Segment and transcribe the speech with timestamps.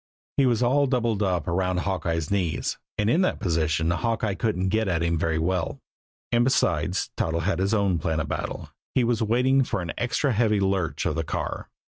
[0.37, 4.87] He was all doubled up around Hawkeye's knees, and in that position Hawkeye couldn't get
[4.87, 5.79] at him very well;
[6.31, 8.69] and, besides, Toddles had his own plan of battle.
[8.95, 11.69] He was waiting for an extra heavy lurch of the car.